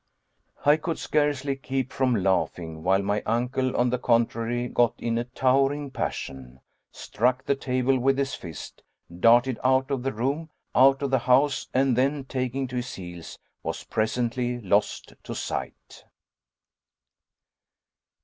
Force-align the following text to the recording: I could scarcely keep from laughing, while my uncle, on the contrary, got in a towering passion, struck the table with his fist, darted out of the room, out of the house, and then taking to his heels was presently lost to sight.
I 0.65 0.77
could 0.77 0.97
scarcely 0.97 1.55
keep 1.55 1.91
from 1.93 2.15
laughing, 2.15 2.81
while 2.81 3.03
my 3.03 3.21
uncle, 3.23 3.77
on 3.77 3.91
the 3.91 3.99
contrary, 3.99 4.67
got 4.67 4.95
in 4.97 5.19
a 5.19 5.25
towering 5.25 5.91
passion, 5.91 6.61
struck 6.91 7.45
the 7.45 7.53
table 7.53 7.99
with 7.99 8.17
his 8.17 8.33
fist, 8.33 8.81
darted 9.19 9.59
out 9.63 9.91
of 9.91 10.01
the 10.01 10.11
room, 10.11 10.49
out 10.73 11.03
of 11.03 11.11
the 11.11 11.19
house, 11.29 11.67
and 11.71 11.95
then 11.95 12.23
taking 12.25 12.67
to 12.69 12.77
his 12.77 12.95
heels 12.95 13.37
was 13.61 13.83
presently 13.83 14.59
lost 14.59 15.13
to 15.23 15.35
sight. 15.35 16.03